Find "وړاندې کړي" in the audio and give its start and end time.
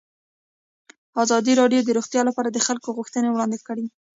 3.31-3.85